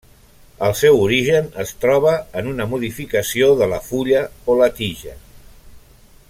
El 0.67 0.71
seu 0.77 0.95
origen 1.01 1.51
es 1.63 1.73
troba 1.83 2.13
en 2.41 2.49
una 2.53 2.67
modificació 2.73 3.53
de 3.61 3.69
la 3.75 3.81
fulla 3.91 4.23
o 4.51 4.57
la 4.63 4.71
tija. 4.81 5.15